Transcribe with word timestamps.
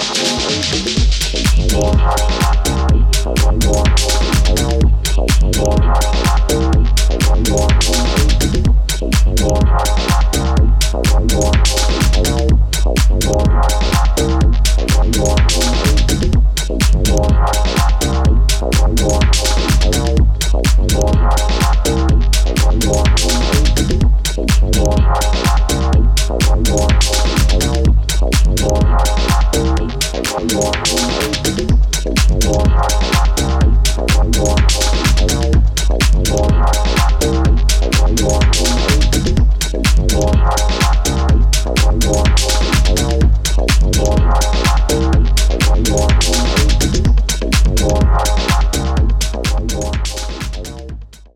Gracias. 0.00 0.97